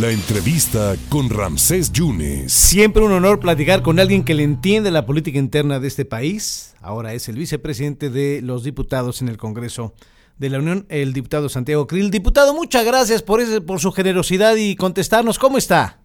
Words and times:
La 0.00 0.10
entrevista 0.10 0.94
con 1.10 1.28
Ramsés 1.28 1.92
Yunes. 1.92 2.50
Siempre 2.50 3.02
un 3.02 3.12
honor 3.12 3.40
platicar 3.40 3.82
con 3.82 4.00
alguien 4.00 4.24
que 4.24 4.32
le 4.32 4.42
entiende 4.42 4.90
la 4.90 5.04
política 5.04 5.38
interna 5.38 5.80
de 5.80 5.88
este 5.88 6.06
país. 6.06 6.74
Ahora 6.80 7.12
es 7.12 7.28
el 7.28 7.36
vicepresidente 7.36 8.08
de 8.08 8.40
los 8.40 8.64
diputados 8.64 9.20
en 9.20 9.28
el 9.28 9.36
Congreso 9.36 9.92
de 10.38 10.48
la 10.48 10.60
Unión, 10.60 10.86
el 10.88 11.12
diputado 11.12 11.50
Santiago 11.50 11.86
Krill. 11.86 12.10
Diputado, 12.10 12.54
muchas 12.54 12.86
gracias 12.86 13.22
por, 13.22 13.40
ese, 13.40 13.60
por 13.60 13.80
su 13.80 13.92
generosidad 13.92 14.56
y 14.56 14.76
contestarnos. 14.76 15.38
¿Cómo 15.38 15.58
está? 15.58 15.98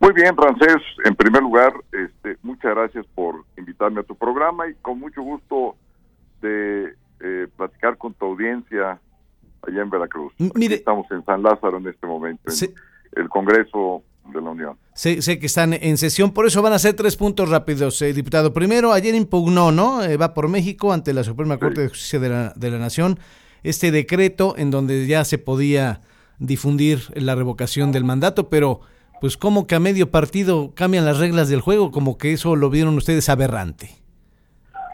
Muy 0.00 0.12
bien, 0.12 0.34
Francés. 0.34 0.82
En 1.04 1.14
primer 1.14 1.40
lugar, 1.40 1.72
este, 1.92 2.36
muchas 2.42 2.74
gracias 2.74 3.06
por 3.14 3.44
invitarme 3.56 4.00
a 4.00 4.02
tu 4.02 4.16
programa 4.16 4.68
y 4.68 4.74
con 4.82 4.98
mucho 4.98 5.22
gusto 5.22 5.76
de 6.42 6.94
eh, 7.20 7.46
platicar 7.56 7.96
con 7.96 8.12
tu 8.14 8.26
audiencia 8.26 8.98
allá 9.62 9.82
en 9.82 9.88
Veracruz. 9.88 10.32
Mire, 10.56 10.74
estamos 10.74 11.08
en 11.12 11.24
San 11.24 11.44
Lázaro 11.44 11.76
en 11.76 11.86
este 11.86 12.08
momento. 12.08 12.50
En, 12.50 12.74
el 13.16 13.28
Congreso 13.28 14.02
de 14.32 14.40
la 14.40 14.50
Unión. 14.50 14.76
Sé, 14.94 15.22
sé, 15.22 15.38
que 15.38 15.46
están 15.46 15.74
en 15.74 15.98
sesión, 15.98 16.32
por 16.32 16.46
eso 16.46 16.62
van 16.62 16.72
a 16.72 16.78
ser 16.78 16.94
tres 16.94 17.16
puntos 17.16 17.48
rápidos, 17.48 18.00
eh, 18.02 18.12
diputado. 18.12 18.52
Primero, 18.52 18.92
ayer 18.92 19.14
impugnó, 19.14 19.72
¿no? 19.72 20.02
Eh, 20.02 20.16
va 20.16 20.34
por 20.34 20.48
México 20.48 20.92
ante 20.92 21.12
la 21.12 21.24
Suprema 21.24 21.58
Corte 21.58 21.82
de 21.82 21.88
Justicia 21.88 22.18
de 22.20 22.28
la, 22.28 22.52
de 22.54 22.70
la 22.70 22.78
Nación 22.78 23.18
este 23.64 23.90
decreto 23.90 24.54
en 24.56 24.70
donde 24.70 25.06
ya 25.06 25.24
se 25.24 25.38
podía 25.38 26.00
difundir 26.38 27.00
la 27.14 27.34
revocación 27.34 27.90
del 27.90 28.04
mandato, 28.04 28.48
pero 28.50 28.80
pues 29.20 29.36
como 29.36 29.66
que 29.66 29.74
a 29.74 29.80
medio 29.80 30.10
partido 30.10 30.72
cambian 30.74 31.06
las 31.06 31.18
reglas 31.18 31.48
del 31.48 31.62
juego, 31.62 31.90
como 31.90 32.18
que 32.18 32.32
eso 32.32 32.56
lo 32.56 32.70
vieron 32.70 32.96
ustedes 32.96 33.28
aberrante. 33.28 33.88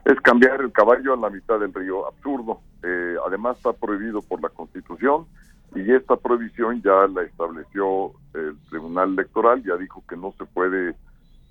Es 0.04 0.18
cambiar 0.20 0.60
el 0.60 0.72
caballo 0.72 1.14
a 1.14 1.16
la 1.16 1.30
mitad 1.30 1.58
del 1.58 1.74
río, 1.74 2.06
absurdo. 2.06 2.60
Eh, 2.82 3.16
además 3.26 3.56
está 3.56 3.72
prohibido 3.72 4.22
por 4.22 4.40
la 4.40 4.48
Constitución 4.48 5.26
y 5.74 5.92
esta 5.92 6.16
prohibición 6.16 6.82
ya 6.82 7.06
la 7.06 7.22
estableció 7.22 8.12
el 8.34 8.58
Tribunal 8.68 9.12
Electoral, 9.12 9.62
ya 9.62 9.76
dijo 9.76 10.02
que 10.08 10.16
no 10.16 10.32
se 10.36 10.44
puede 10.46 10.96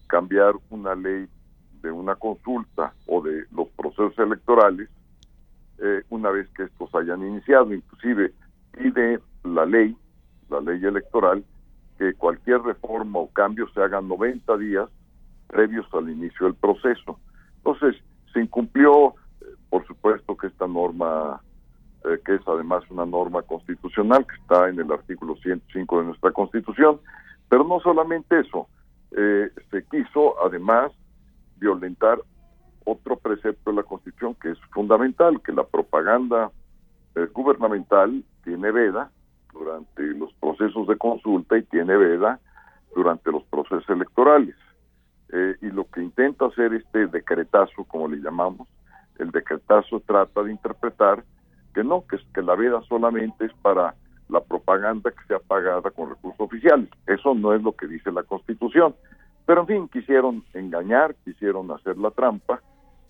cambiar 0.08 0.55
una 0.70 0.96
ley 0.96 1.27
de 1.82 1.91
una 1.91 2.16
consulta 2.16 2.93
o 3.08 3.21
de 3.21 3.46
los 3.52 3.70
procesos 3.70 4.18
electorales 4.20 4.90
eh, 5.77 6.04
una 6.10 6.32
vez 6.32 6.49
que 6.49 6.63
estos 6.63 6.93
hayan 6.96 7.26
iniciado. 7.26 7.74
Inclusive 7.74 8.34
pide 8.71 9.20
la 9.43 9.66
ley, 9.66 9.96
la 10.49 10.60
ley 10.60 10.84
electoral, 10.84 11.46
que 11.98 12.13
cualquier 12.13 12.62
reforma 12.62 13.20
o 13.20 13.30
cambio 13.30 13.70
se 13.74 13.82
haga 13.82 14.02
90 14.02 14.58
días 14.58 14.90
previos 15.48 15.86
al 15.93 16.10
inicio 16.10 16.48
del 16.48 16.55
proceso. 16.55 17.20
Entonces, 17.58 17.96
se 18.34 18.41
incumplió, 18.41 19.15
eh, 19.41 19.46
por 19.70 19.86
supuesto 19.88 20.36
que 20.36 20.48
esta 20.48 20.68
norma 20.68 21.41
eh, 22.10 22.20
que 22.26 22.35
es 22.35 22.41
además 22.48 22.84
una 22.90 23.05
norma 23.05 23.43
constitucional 23.43 24.26
que 24.26 24.35
está 24.41 24.68
en 24.68 24.79
el 24.79 24.91
artículo 24.91 25.35
105 25.35 25.99
de 25.99 26.05
nuestra 26.05 26.32
Constitución. 26.32 26.99
Pero 27.49 27.63
no 27.63 27.79
solamente 27.82 28.40
eso, 28.40 28.68
eh, 29.12 29.49
se 29.70 29.84
quiso 29.85 30.34
además 30.43 30.91
violentar 31.57 32.20
otro 32.85 33.15
precepto 33.18 33.70
de 33.70 33.76
la 33.76 33.84
Constitución 33.84 34.35
que 34.41 34.52
es 34.52 34.60
fundamental, 34.71 35.40
que 35.43 35.52
la 35.52 35.63
propaganda 35.63 36.49
eh, 37.15 37.27
gubernamental 37.32 38.24
tiene 38.43 38.71
veda 38.71 39.12
durante 39.54 40.02
los 40.02 40.34
procesos 40.34 40.87
de 40.87 40.98
consulta 40.98 41.60
y 41.60 41.63
tiene 41.63 41.96
veda 41.96 42.40
durante 42.96 43.32
los 43.32 43.43
procesos 43.43 43.87
electorales. 43.90 44.55
y 45.62 45.70
lo 45.70 45.85
que 45.91 46.02
intenta 46.02 46.48
hacer 46.48 46.74
este 46.74 47.05
decretazo, 47.05 47.84
como 47.84 48.07
le 48.07 48.18
llamamos, 48.18 48.68
el 49.20 49.30
decretazo 49.30 49.99
trata 49.99 50.41
de 50.41 50.52
interpretar 50.52 51.24
que 51.80 51.84
no, 51.85 52.05
que, 52.05 52.18
que 52.34 52.41
la 52.41 52.55
veda 52.55 52.82
solamente 52.90 53.46
es 53.46 53.54
para 53.62 53.96
la 54.27 54.41
propaganda 54.41 55.12
que 55.12 55.26
sea 55.27 55.40
pagada 55.40 55.90
con 55.91 56.10
recursos 56.10 56.40
oficiales. 56.40 56.90
Eso 57.08 57.34
no 57.34 57.54
es 57.54 57.63
lo 57.63 57.71
que 57.71 57.88
dice 57.88 58.12
la 58.12 58.24
Constitución. 58.24 58.96
Pero 59.46 59.62
en 59.62 59.68
fin, 59.68 59.88
quisieron 59.88 60.44
engañar, 60.54 61.16
quisieron 61.24 61.71
hacer 61.71 61.98
la 61.98 62.12
trampa 62.12 62.62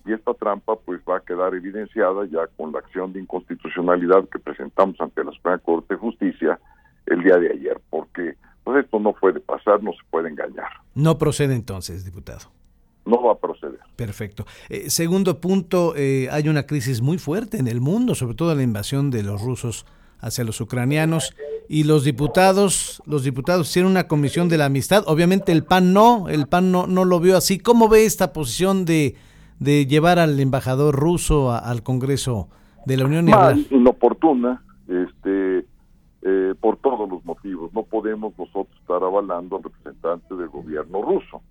y 0.06 0.12
esta 0.12 0.34
trampa 0.34 0.76
pues 0.76 1.00
va 1.08 1.16
a 1.16 1.20
quedar 1.20 1.52
evidenciada 1.54 2.24
ya 2.26 2.46
con 2.56 2.70
la 2.70 2.78
acción 2.78 3.12
de 3.12 3.20
inconstitucionalidad 3.20 4.28
que 4.28 4.38
presentamos 4.38 5.00
ante 5.00 5.24
la 5.24 5.32
Suprema 5.32 5.58
Corte 5.58 5.94
de 5.94 6.00
Justicia 6.00 6.60
el 7.06 7.24
día 7.24 7.38
de 7.38 7.50
ayer, 7.50 7.80
porque 7.90 8.36
pues 8.62 8.84
esto 8.84 9.00
no 9.00 9.12
puede 9.14 9.40
pasar, 9.40 9.82
no 9.82 9.90
se 9.92 9.98
puede 10.10 10.28
engañar. 10.28 10.70
No 10.94 11.18
procede 11.18 11.56
entonces, 11.56 12.04
diputado 12.04 12.59
no 13.04 13.22
va 13.22 13.32
a 13.32 13.38
proceder. 13.38 13.80
Perfecto. 13.96 14.46
Eh, 14.68 14.90
segundo 14.90 15.40
punto, 15.40 15.94
eh, 15.96 16.28
hay 16.30 16.48
una 16.48 16.64
crisis 16.64 17.02
muy 17.02 17.18
fuerte 17.18 17.58
en 17.58 17.68
el 17.68 17.80
mundo, 17.80 18.14
sobre 18.14 18.34
todo 18.34 18.54
la 18.54 18.62
invasión 18.62 19.10
de 19.10 19.22
los 19.22 19.42
rusos 19.42 19.86
hacia 20.20 20.44
los 20.44 20.60
ucranianos 20.60 21.34
y 21.68 21.84
los 21.84 22.04
diputados, 22.04 23.02
los 23.06 23.24
diputados 23.24 23.72
tienen 23.72 23.90
una 23.90 24.06
comisión 24.06 24.48
de 24.48 24.58
la 24.58 24.66
amistad. 24.66 25.04
Obviamente 25.06 25.52
el 25.52 25.64
PAN 25.64 25.92
no, 25.92 26.28
el 26.28 26.46
PAN 26.46 26.72
no, 26.72 26.86
no 26.86 27.04
lo 27.04 27.20
vio 27.20 27.36
así. 27.36 27.58
¿Cómo 27.58 27.88
ve 27.88 28.04
esta 28.04 28.32
posición 28.32 28.84
de, 28.84 29.16
de 29.58 29.86
llevar 29.86 30.18
al 30.18 30.38
embajador 30.38 30.94
ruso 30.94 31.52
al 31.52 31.82
Congreso 31.82 32.48
de 32.86 32.96
la 32.96 33.06
Unión? 33.06 33.26
Mal, 33.26 33.66
inoportuna, 33.70 34.62
este, 34.88 35.64
eh, 36.22 36.54
por 36.60 36.76
todos 36.78 37.08
los 37.08 37.24
motivos. 37.24 37.72
No 37.72 37.84
podemos 37.84 38.34
nosotros 38.38 38.76
estar 38.80 39.02
avalando 39.02 39.56
al 39.56 39.62
representante 39.62 40.34
del 40.34 40.48
gobierno 40.48 41.02
ruso 41.02 41.42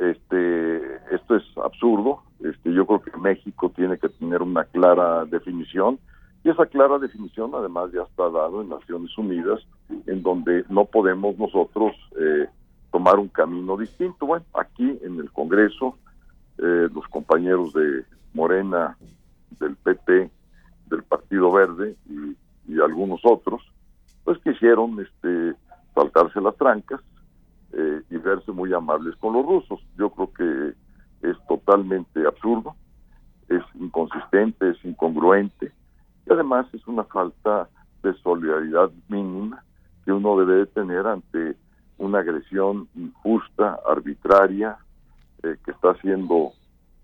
este 0.00 0.96
esto 1.14 1.36
es 1.36 1.44
absurdo. 1.62 2.22
Este 2.40 2.72
yo 2.72 2.86
creo 2.86 3.02
que 3.02 3.16
México 3.18 3.72
tiene 3.74 3.98
que 3.98 4.08
tener 4.08 4.42
una 4.42 4.64
clara 4.64 5.24
definición 5.24 5.98
y 6.44 6.50
esa 6.50 6.66
clara 6.66 6.98
definición 6.98 7.52
además 7.54 7.90
ya 7.92 8.02
está 8.02 8.24
dado 8.30 8.62
en 8.62 8.68
Naciones 8.68 9.16
Unidas 9.16 9.60
en 10.06 10.22
donde 10.22 10.64
no 10.68 10.84
podemos 10.84 11.38
nosotros 11.38 11.94
eh, 12.18 12.46
tomar 12.92 13.18
un 13.18 13.28
camino 13.28 13.76
distinto. 13.76 14.26
Bueno 14.26 14.44
aquí 14.54 14.98
en 15.02 15.18
el 15.18 15.30
Congreso 15.32 15.96
eh, 16.58 16.88
los 16.94 17.06
compañeros 17.08 17.72
de 17.72 18.04
Morena 18.34 18.96
del 19.58 19.76
PP 19.76 20.30
del 20.90 21.02
Partido 21.04 21.50
Verde 21.52 21.96
y, 22.08 22.36
y 22.72 22.80
algunos 22.80 23.20
otros 23.24 23.62
pues 24.24 24.38
quisieron 24.38 25.00
este 25.00 25.54
saltarse 25.94 26.40
las 26.40 26.56
trancas 26.56 27.00
eh, 27.78 28.02
y 28.10 28.16
verse 28.16 28.52
muy 28.52 28.72
amables 28.72 29.14
con 29.16 29.34
los 29.34 29.44
rusos. 29.44 29.80
Yo 29.98 30.10
creo 30.10 30.32
que 30.32 31.28
es 31.28 31.36
totalmente 31.46 32.26
absurdo, 32.26 32.74
es 33.48 33.62
inconsistente, 33.74 34.70
es 34.70 34.84
incongruente 34.84 35.72
y 36.26 36.32
además 36.32 36.66
es 36.72 36.86
una 36.86 37.04
falta 37.04 37.68
de 38.02 38.14
solidaridad 38.14 38.90
mínima 39.08 39.62
que 40.04 40.12
uno 40.12 40.38
debe 40.38 40.60
de 40.60 40.66
tener 40.66 41.06
ante 41.06 41.56
una 41.98 42.20
agresión 42.20 42.88
injusta, 42.94 43.78
arbitraria, 43.86 44.78
eh, 45.42 45.56
que 45.64 45.70
está 45.70 45.90
haciendo 45.90 46.52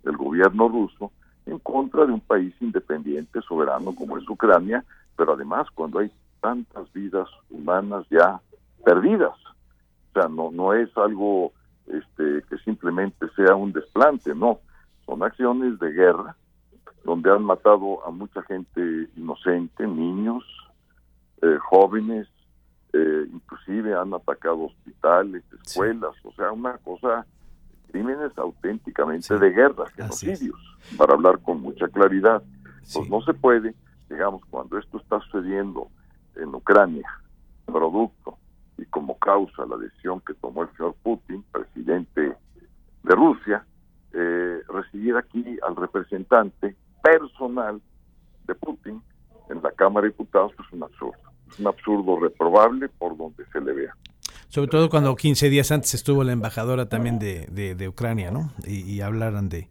el 0.04 0.16
gobierno 0.16 0.68
ruso 0.68 1.12
en 1.46 1.58
contra 1.58 2.06
de 2.06 2.12
un 2.12 2.20
país 2.20 2.54
independiente, 2.60 3.40
soberano 3.42 3.94
como 3.94 4.16
es 4.16 4.28
Ucrania, 4.28 4.84
pero 5.16 5.34
además 5.34 5.66
cuando 5.74 5.98
hay 5.98 6.10
tantas 6.40 6.90
vidas 6.92 7.28
humanas 7.50 8.06
ya 8.10 8.40
perdidas. 8.84 9.34
O 10.12 10.20
sea, 10.20 10.28
no, 10.28 10.50
no 10.50 10.74
es 10.74 10.94
algo 10.96 11.52
este, 11.86 12.42
que 12.48 12.58
simplemente 12.64 13.26
sea 13.34 13.54
un 13.54 13.72
desplante, 13.72 14.34
no. 14.34 14.60
Son 15.06 15.22
acciones 15.22 15.78
de 15.78 15.90
guerra 15.90 16.36
donde 17.04 17.30
han 17.30 17.42
matado 17.42 18.06
a 18.06 18.10
mucha 18.10 18.42
gente 18.42 19.08
inocente, 19.16 19.86
niños, 19.86 20.44
eh, 21.40 21.58
jóvenes, 21.58 22.28
eh, 22.92 23.26
inclusive 23.32 23.94
han 23.94 24.14
atacado 24.14 24.66
hospitales, 24.66 25.42
escuelas, 25.64 26.12
o 26.22 26.32
sea, 26.34 26.52
una 26.52 26.78
cosa, 26.78 27.26
crímenes 27.90 28.36
auténticamente 28.36 29.36
de 29.36 29.50
guerra, 29.50 29.86
genocidios, 29.96 30.60
para 30.96 31.14
hablar 31.14 31.40
con 31.40 31.60
mucha 31.60 31.88
claridad. 31.88 32.42
Pues 32.94 33.08
no 33.08 33.22
se 33.22 33.34
puede, 33.34 33.74
digamos, 34.08 34.44
cuando 34.50 34.78
esto 34.78 34.98
está 34.98 35.18
sucediendo 35.20 35.88
en 36.36 36.54
Ucrania, 36.54 37.08
producto 37.66 38.38
y 38.82 38.86
como 38.86 39.16
causa 39.18 39.64
la 39.66 39.76
decisión 39.76 40.20
que 40.26 40.34
tomó 40.34 40.64
el 40.64 40.68
señor 40.76 40.94
Putin, 41.02 41.44
presidente 41.52 42.20
de 43.02 43.14
Rusia, 43.14 43.64
eh, 44.12 44.60
recibir 44.68 45.16
aquí 45.16 45.44
al 45.66 45.76
representante 45.76 46.74
personal 47.02 47.80
de 48.46 48.54
Putin 48.56 49.00
en 49.50 49.62
la 49.62 49.70
Cámara 49.70 50.04
de 50.04 50.10
Diputados 50.10 50.52
es 50.52 50.72
un 50.72 50.82
absurdo. 50.82 51.18
Es 51.50 51.60
un 51.60 51.68
absurdo 51.68 52.18
reprobable 52.18 52.88
por 52.88 53.16
donde 53.16 53.44
se 53.52 53.60
le 53.60 53.72
vea. 53.72 53.96
Sobre 54.48 54.68
todo 54.68 54.90
cuando 54.90 55.14
15 55.14 55.48
días 55.48 55.70
antes 55.70 55.94
estuvo 55.94 56.24
la 56.24 56.32
embajadora 56.32 56.88
también 56.88 57.18
de, 57.18 57.46
de, 57.46 57.88
Ucrania, 57.88 58.30
¿no? 58.30 58.52
Y, 58.66 59.00
hablaran 59.00 59.48
de, 59.48 59.68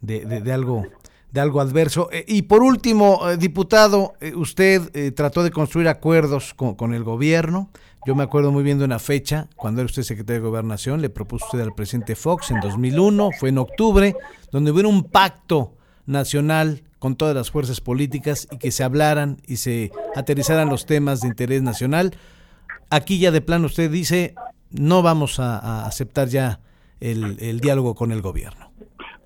de, 0.00 0.52
algo 0.52 0.84
de 1.30 1.40
algo 1.40 1.60
adverso. 1.60 2.08
Eh, 2.12 2.24
y 2.28 2.42
por 2.42 2.62
último, 2.62 3.28
eh, 3.28 3.36
diputado, 3.36 4.12
usted 4.36 5.14
trató 5.14 5.42
de 5.42 5.50
construir 5.50 5.88
acuerdos 5.88 6.54
con, 6.54 6.74
con, 6.74 6.94
el 6.94 7.02
gobierno, 7.02 7.70
yo 8.04 8.16
me 8.16 8.24
acuerdo 8.24 8.50
muy 8.50 8.64
bien 8.64 8.78
de 8.78 8.84
una 8.84 8.98
fecha, 8.98 9.48
cuando 9.56 9.80
era 9.80 9.86
usted 9.86 10.02
secretario 10.02 10.42
de 10.42 10.48
Gobernación, 10.48 11.00
le 11.00 11.08
propuso 11.08 11.46
usted 11.46 11.60
al 11.60 11.74
presidente 11.74 12.16
Fox 12.16 12.50
en 12.50 12.60
2001, 12.60 13.30
fue 13.38 13.50
en 13.50 13.58
octubre, 13.58 14.16
donde 14.50 14.72
hubo 14.72 14.88
un 14.88 15.04
pacto 15.04 15.74
nacional 16.04 16.82
con 16.98 17.14
todas 17.16 17.34
las 17.34 17.52
fuerzas 17.52 17.80
políticas 17.80 18.48
y 18.50 18.58
que 18.58 18.72
se 18.72 18.82
hablaran 18.82 19.36
y 19.46 19.56
se 19.56 19.92
aterrizaran 20.16 20.68
los 20.68 20.84
temas 20.84 21.20
de 21.20 21.28
interés 21.28 21.62
nacional. 21.62 22.12
aquí 22.90 23.20
ya 23.20 23.30
de 23.30 23.40
plano 23.40 23.66
usted 23.66 23.90
dice, 23.90 24.34
no 24.70 25.02
vamos 25.02 25.38
a, 25.38 25.86
aceptar 25.86 26.26
ya 26.26 26.58
el, 27.00 27.60
diálogo 27.60 27.94
con 27.94 28.10
el 28.10 28.20
gobierno. 28.20 28.70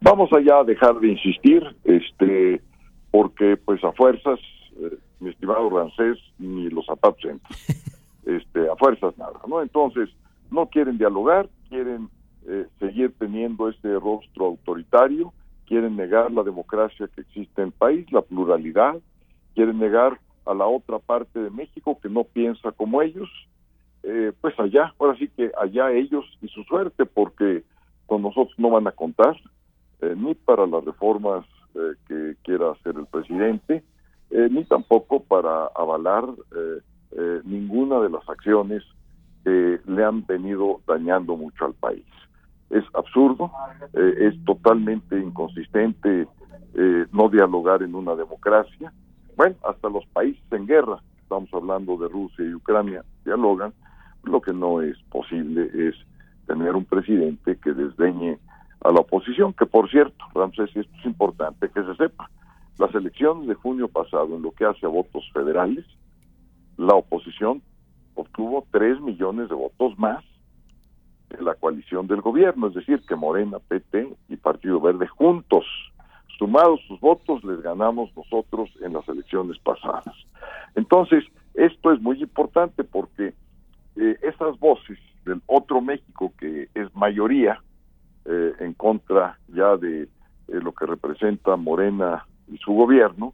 Vamos 0.03 0.31
allá 0.33 0.61
a 0.61 0.65
dejar 0.65 1.01
de 1.01 1.09
insistir, 1.09 1.63
este, 1.85 2.61
porque 3.11 3.57
pues 3.57 3.83
a 3.85 3.93
fuerzas, 3.93 4.39
eh, 4.79 4.99
mi 5.21 5.31
estimado 5.31 5.71
Rancés, 5.71 6.19
ni 6.39 6.69
los 6.69 6.85
zapatos 6.85 7.23
este, 8.27 8.69
a 8.69 8.77
fuerzas 8.77 9.17
nada, 9.17 9.41
¿no? 9.47 9.63
Entonces, 9.63 10.11
no 10.51 10.67
quieren 10.67 10.99
dialogar, 10.99 11.49
quieren 11.69 12.11
eh, 12.47 12.67
seguir 12.79 13.15
teniendo 13.19 13.69
este 13.69 13.95
rostro 13.99 14.47
autoritario, 14.47 15.33
quieren 15.67 15.97
negar 15.97 16.31
la 16.33 16.43
democracia 16.43 17.09
que 17.15 17.23
existe 17.23 17.63
en 17.63 17.69
el 17.69 17.73
país, 17.73 18.11
la 18.13 18.23
pluralidad, 18.23 18.97
quieren 19.55 19.79
negar 19.79 20.21
a 20.45 20.55
la 20.55 20.67
otra 20.67 20.99
parte 20.99 21.41
de 21.41 21.51
México 21.51 21.99
que 22.01 22.09
no 22.09 22.25
piensa 22.25 22.73
como 22.73 23.01
ellos, 23.01 23.29
eh, 24.03 24.33
pues 24.41 24.59
allá, 24.59 24.93
ahora 24.99 25.17
sí 25.19 25.29
que 25.29 25.51
allá 25.61 25.93
ellos 25.93 26.25
y 26.43 26.49
su 26.49 26.63
suerte, 26.65 27.07
porque 27.07 27.65
con 28.07 28.23
nosotros 28.23 28.55
no 28.59 28.71
van 28.71 28.87
a 28.87 28.93
contar, 28.93 29.37
eh, 30.03 30.15
ni 30.17 30.35
para 30.35 30.67
las 30.67 30.85
reformas 30.85 31.45
que 32.09 32.37
quiera 32.43 32.71
hacer 32.71 32.95
el 32.97 33.05
presidente, 33.05 33.85
ni 34.31 34.65
tampoco 34.65 35.23
para 35.23 35.67
avalar 35.75 36.25
ninguna 37.45 38.01
de 38.01 38.11
las 38.11 38.29
acciones 38.29 38.83
que 39.45 39.81
le 39.87 40.05
han 40.05 40.27
venido 40.27 40.81
dañando 40.87 41.37
mucho 41.37 41.65
al 41.65 41.75
país 41.75 42.05
es 42.71 42.85
absurdo, 42.95 43.51
eh, 43.93 44.15
es 44.19 44.45
totalmente 44.45 45.19
inconsistente 45.19 46.27
eh, 46.75 47.07
no 47.13 47.29
dialogar 47.29 47.83
en 47.83 47.95
una 47.95 48.15
democracia. 48.15 48.93
Bueno, 49.37 49.57
hasta 49.69 49.89
los 49.89 50.05
países 50.07 50.43
en 50.51 50.67
guerra, 50.67 51.01
estamos 51.21 51.49
hablando 51.53 51.97
de 51.97 52.09
Rusia 52.09 52.45
y 52.45 52.55
Ucrania, 52.55 53.05
dialogan. 53.25 53.73
Lo 54.25 54.41
que 54.41 54.53
no 54.53 54.83
es 54.83 54.97
posible 55.11 55.71
es 55.75 55.95
tener 56.47 56.75
un 56.75 56.85
presidente 56.85 57.57
que 57.57 57.73
desdeñe 57.73 58.39
a 58.81 58.91
la 58.91 59.01
oposición, 59.01 59.53
que 59.53 59.67
por 59.67 59.89
cierto, 59.91 60.25
Ramsés, 60.35 60.71
esto 60.75 60.97
es 60.99 61.07
importante 61.07 61.69
que 61.69 61.83
se 61.83 61.95
sepa, 61.95 62.31
las 62.79 62.95
elecciones 62.95 63.49
de 63.49 63.55
junio 63.55 63.89
pasado, 63.89 64.37
en 64.37 64.43
lo 64.43 64.53
que 64.53 64.65
hace 64.65 64.87
a 64.87 64.91
votos 64.91 65.25
federales, 65.33 65.85
la 66.77 66.95
oposición 66.95 67.63
obtuvo 68.15 68.67
tres 68.71 69.01
millones 69.01 69.49
de 69.49 69.55
votos 69.55 69.99
más 69.99 70.25
la 71.41 71.55
coalición 71.55 72.07
del 72.07 72.21
gobierno, 72.21 72.69
es 72.69 72.75
decir, 72.75 73.01
que 73.07 73.17
Morena, 73.17 73.59
PT 73.59 74.17
y 74.29 74.37
Partido 74.37 74.81
Verde 74.81 75.07
juntos, 75.07 75.65
sumados 76.39 76.81
sus 76.87 77.01
votos, 77.01 77.43
les 77.45 77.61
ganamos 77.63 78.11
nosotros 78.17 78.71
en 78.83 78.93
las 78.93 79.09
elecciones 79.09 79.59
pasadas. 79.59 80.15
Entonces, 80.75 81.25
esto 81.55 81.93
es 81.93 82.01
muy 82.01 82.23
importante 82.23 82.85
porque 82.85 83.35
eh, 83.97 84.17
esas 84.23 84.59
voces 84.59 84.99
del 85.25 85.43
otro 85.47 85.81
México, 85.81 86.33
que 86.39 86.69
es 86.75 86.95
mayoría 86.95 87.61
eh, 88.25 88.53
en 88.61 88.75
contra 88.75 89.39
ya 89.49 89.77
de 89.77 90.03
eh, 90.03 90.09
lo 90.49 90.73
que 90.73 90.87
representa 90.87 91.57
Morena 91.57 92.27
y 92.53 92.59
su 92.59 92.73
gobierno, 92.73 93.33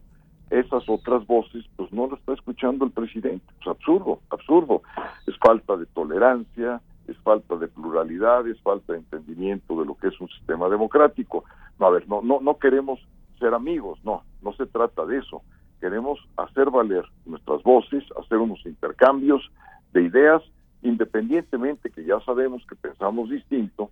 esas 0.49 0.87
otras 0.87 1.25
voces, 1.25 1.65
no 1.93 2.07
las 2.07 2.19
está 2.19 2.33
escuchando 2.33 2.85
el 2.85 2.91
presidente. 2.91 3.45
Es 3.61 3.67
absurdo, 3.67 4.19
absurdo. 4.29 4.81
Es 5.27 5.37
falta 5.37 5.77
de 5.77 5.85
tolerancia, 5.87 6.81
es 7.07 7.17
falta 7.17 7.55
de 7.55 7.67
pluralidad, 7.67 8.47
es 8.47 8.59
falta 8.61 8.93
de 8.93 8.99
entendimiento 8.99 9.79
de 9.79 9.85
lo 9.85 9.95
que 9.95 10.07
es 10.07 10.19
un 10.19 10.29
sistema 10.29 10.69
democrático. 10.69 11.43
No, 11.79 11.87
a 11.87 11.91
ver, 11.91 12.07
no, 12.07 12.21
no, 12.21 12.39
no 12.41 12.57
queremos 12.57 12.99
ser 13.39 13.53
amigos, 13.53 13.99
no, 14.03 14.23
no 14.41 14.53
se 14.53 14.65
trata 14.65 15.05
de 15.05 15.17
eso. 15.17 15.41
Queremos 15.79 16.19
hacer 16.37 16.69
valer 16.69 17.05
nuestras 17.25 17.61
voces, 17.63 18.03
hacer 18.21 18.37
unos 18.37 18.65
intercambios 18.65 19.51
de 19.91 20.03
ideas, 20.03 20.41
independientemente 20.81 21.89
que 21.89 22.05
ya 22.05 22.19
sabemos 22.21 22.65
que 22.67 22.75
pensamos 22.75 23.29
distinto, 23.29 23.89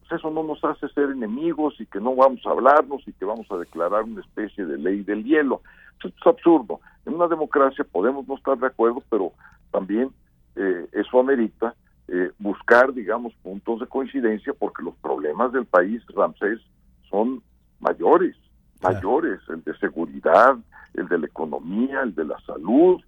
pues 0.00 0.20
eso 0.20 0.30
no 0.30 0.42
nos 0.42 0.62
hace 0.64 0.88
ser 0.90 1.10
enemigos 1.10 1.80
y 1.80 1.86
que 1.86 2.00
no 2.00 2.14
vamos 2.14 2.40
a 2.46 2.50
hablarnos 2.50 3.06
y 3.06 3.12
que 3.12 3.24
vamos 3.24 3.50
a 3.50 3.56
declarar 3.56 4.04
una 4.04 4.20
especie 4.20 4.64
de 4.64 4.78
ley 4.78 5.02
del 5.02 5.24
hielo. 5.24 5.62
Esto 6.04 6.30
es 6.30 6.36
absurdo. 6.36 6.80
En 7.06 7.14
una 7.14 7.28
democracia 7.28 7.84
podemos 7.84 8.26
no 8.28 8.36
estar 8.36 8.58
de 8.58 8.66
acuerdo, 8.66 9.02
pero 9.08 9.32
también 9.70 10.10
eh, 10.56 10.86
eso 10.92 11.20
amerita 11.20 11.74
eh, 12.08 12.30
buscar, 12.38 12.92
digamos, 12.92 13.32
puntos 13.42 13.80
de 13.80 13.86
coincidencia, 13.86 14.52
porque 14.52 14.82
los 14.82 14.94
problemas 14.96 15.52
del 15.52 15.66
país, 15.66 16.02
Ramsés, 16.14 16.60
son 17.08 17.42
mayores, 17.80 18.36
mayores, 18.82 19.40
el 19.48 19.62
de 19.64 19.76
seguridad, 19.78 20.56
el 20.94 21.08
de 21.08 21.18
la 21.18 21.26
economía, 21.26 22.02
el 22.02 22.14
de 22.14 22.24
la 22.24 22.38
salud, 22.40 23.00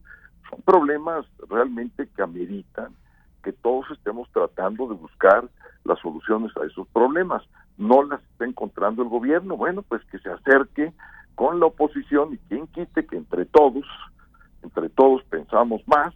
son 0.48 0.62
problemas 0.62 1.26
realmente 1.48 2.08
que 2.14 2.22
ameritan 2.22 2.94
que 3.42 3.52
todos 3.52 3.90
estemos 3.90 4.28
tratando 4.32 4.88
de 4.88 4.94
buscar 4.94 5.48
las 5.84 5.98
soluciones 6.00 6.50
a 6.56 6.64
esos 6.64 6.88
problemas. 6.88 7.42
No 7.76 8.02
las 8.02 8.22
está 8.22 8.46
encontrando 8.46 9.02
el 9.02 9.08
gobierno, 9.08 9.56
bueno, 9.56 9.82
pues 9.82 10.02
que 10.06 10.18
se 10.18 10.30
acerque 10.30 10.92
con 11.34 11.60
la 11.60 11.66
oposición 11.66 12.34
y 12.34 12.38
quien 12.48 12.66
quite 12.68 13.06
que 13.06 13.16
entre 13.16 13.44
todos, 13.46 13.84
entre 14.62 14.88
todos 14.90 15.22
pensamos 15.24 15.82
más 15.86 16.14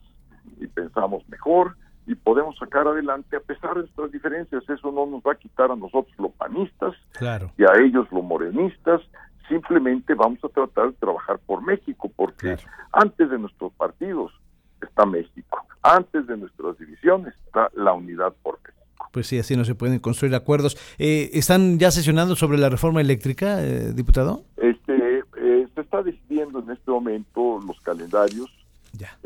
y 0.60 0.66
pensamos 0.66 1.28
mejor 1.28 1.76
y 2.06 2.14
podemos 2.14 2.56
sacar 2.56 2.88
adelante 2.88 3.36
a 3.36 3.40
pesar 3.40 3.74
de 3.74 3.80
nuestras 3.82 4.10
diferencias. 4.10 4.62
Eso 4.68 4.90
no 4.90 5.06
nos 5.06 5.22
va 5.22 5.32
a 5.32 5.36
quitar 5.36 5.70
a 5.70 5.76
nosotros 5.76 6.14
los 6.18 6.32
panistas 6.32 6.94
y 7.20 7.64
a 7.64 7.84
ellos 7.84 8.06
los 8.10 8.24
morenistas. 8.24 9.02
Simplemente 9.48 10.14
vamos 10.14 10.38
a 10.42 10.48
tratar 10.48 10.86
de 10.88 10.92
trabajar 10.94 11.38
por 11.46 11.62
México, 11.62 12.10
porque 12.16 12.56
antes 12.92 13.30
de 13.30 13.38
nuestros 13.38 13.72
partidos 13.74 14.32
está 14.80 15.06
México, 15.06 15.58
antes 15.82 16.26
de 16.26 16.36
nuestras 16.36 16.78
divisiones 16.78 17.34
está 17.46 17.70
la 17.74 17.92
unidad 17.92 18.34
por 18.42 18.58
México. 18.62 18.78
Pues 19.12 19.26
sí, 19.26 19.38
así 19.38 19.56
no 19.56 19.64
se 19.64 19.74
pueden 19.74 19.98
construir 20.00 20.34
acuerdos. 20.34 20.76
Eh, 20.98 21.30
¿Están 21.32 21.78
ya 21.78 21.90
sesionando 21.90 22.36
sobre 22.36 22.58
la 22.58 22.68
reforma 22.68 23.00
eléctrica, 23.00 23.62
eh, 23.62 23.92
diputado? 23.94 24.44
Eh, 24.58 24.77
en 26.68 26.76
este 26.76 26.90
momento 26.90 27.60
los 27.66 27.80
calendarios. 27.80 28.50
Ya. 28.92 29.16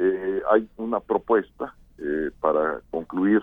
hay 0.50 0.69
una 0.77 0.99
propuesta 0.99 1.75
eh, 1.99 2.31
para 2.41 2.81
concluir 2.91 3.41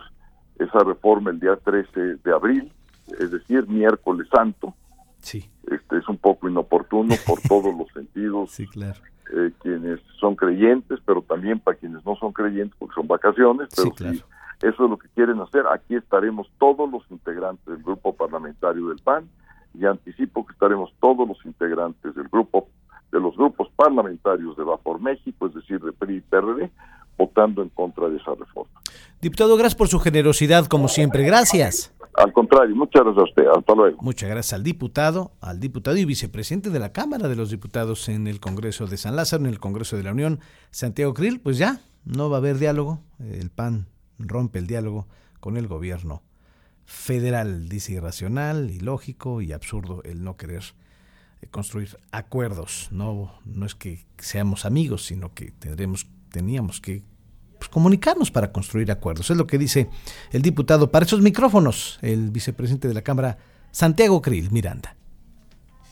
esa 0.57 0.80
reforma 0.80 1.31
el 1.31 1.40
día 1.40 1.56
13 1.56 2.18
de 2.18 2.34
abril, 2.34 2.72
es 3.19 3.31
decir, 3.31 3.68
miércoles 3.68 4.28
santo. 4.30 4.74
Sí. 5.19 5.50
Este 5.72 5.98
es 5.98 6.07
un 6.10 6.18
poco 6.18 6.50
inoportuno 6.50 7.16
por 7.25 7.40
todos 7.48 7.74
los 7.75 7.88
sentidos. 7.94 8.51
Sí, 8.51 8.68
claro. 8.68 9.00
Eh, 9.34 9.51
quienes 9.62 10.02
son 10.19 10.36
creyentes, 10.36 11.00
pero 11.06 11.22
también 11.22 11.60
para 11.60 11.78
quienes 11.78 12.04
no 12.06 12.16
son 12.18 12.34
creyentes 12.34 12.75
porque 12.78 12.95
son 12.95 13.07
vacaciones, 13.07 13.69
pero 13.75 13.94
sí, 13.95 14.24
eso 14.62 14.84
es 14.84 14.90
lo 14.90 14.98
que 14.98 15.07
quieren 15.10 15.40
hacer. 15.40 15.66
Aquí 15.72 15.95
estaremos 15.95 16.50
todos 16.57 16.92
los 16.92 17.04
integrantes 17.12 17.66
del 17.66 17.83
grupo 17.83 18.14
parlamentario 18.14 18.90
del 18.90 19.00
PAN 19.00 19.30
y 19.73 19.85
anticipo 19.85 20.45
que 20.45 20.54
estaremos 20.54 20.92
todos 21.00 21.28
los 21.28 21.38
integrantes 21.45 22.14
del 22.16 22.28
grupo 22.28 22.68
de 23.11 23.19
los 23.19 23.35
grupos 23.35 23.69
parlamentarios 23.75 24.56
de 24.57 24.63
Va 24.63 24.78
por 24.78 24.99
México, 24.99 25.47
es 25.47 25.54
decir, 25.54 25.80
de 25.80 25.92
PRI 25.92 26.18
y 26.18 26.21
PRD, 26.21 26.69
votando 27.18 27.61
en 27.61 27.69
contra 27.69 28.07
de 28.09 28.18
esa 28.18 28.31
reforma. 28.35 28.81
Diputado, 29.21 29.56
gracias 29.56 29.75
por 29.75 29.87
su 29.87 29.99
generosidad, 29.99 30.66
como 30.68 30.87
siempre. 30.87 31.23
Gracias. 31.23 31.94
Al 32.16 32.33
contrario, 32.33 32.75
muchas 32.75 33.04
gracias 33.04 33.21
a 33.21 33.30
usted. 33.30 33.47
Hasta 33.47 33.75
luego. 33.75 33.97
Muchas 34.01 34.30
gracias 34.30 34.54
al 34.54 34.63
diputado, 34.63 35.31
al 35.42 35.59
diputado 35.59 35.97
y 35.97 36.06
vicepresidente 36.06 36.69
de 36.69 36.80
la 36.80 36.92
Cámara 36.92 37.28
de 37.28 37.35
los 37.35 37.49
Diputados 37.49 38.09
en 38.09 38.28
el 38.28 38.39
Congreso 38.39 38.87
de 38.87 38.97
San 38.97 39.16
Lázaro, 39.16 39.44
en 39.44 39.49
el 39.49 39.59
Congreso 39.59 39.97
de 39.97 40.04
la 40.04 40.11
Unión, 40.11 40.39
Santiago 40.71 41.13
Krill. 41.13 41.39
Pues 41.39 41.57
ya, 41.57 41.81
no 42.06 42.30
va 42.30 42.37
a 42.37 42.39
haber 42.39 42.57
diálogo. 42.57 42.99
El 43.19 43.49
PAN 43.49 43.87
rompe 44.18 44.59
el 44.59 44.68
diálogo 44.68 45.07
con 45.39 45.57
el 45.57 45.68
gobierno 45.68 46.23
federal. 46.85 47.69
Dice 47.69 47.94
irracional, 47.94 48.69
ilógico 48.71 49.42
y 49.42 49.54
absurdo 49.54 50.01
el 50.04 50.23
no 50.23 50.35
querer 50.35 50.63
construir 51.48 51.98
acuerdos. 52.12 52.90
No, 52.92 53.34
no 53.46 53.66
es 53.66 53.76
que 53.76 54.06
seamos 54.18 54.66
amigos, 54.66 55.06
sino 55.06 55.34
que 55.34 55.52
tendremos 55.52 56.08
teníamos 56.31 56.80
que 56.80 57.04
pues, 57.58 57.69
comunicarnos 57.69 58.31
para 58.31 58.52
construir 58.52 58.92
acuerdos. 58.92 59.30
Es 59.30 59.38
lo 59.38 59.48
que 59.48 59.58
dice 59.58 59.90
el 60.31 60.42
diputado 60.42 60.92
para 60.92 61.06
esos 61.06 61.22
micrófonos, 61.22 62.00
el 62.02 62.31
vicepresidente 62.31 62.88
de 62.88 62.94
la 62.94 63.02
Cámara, 63.02 63.38
Santiago 63.72 64.22
Krill 64.22 64.52
Miranda. 64.52 64.96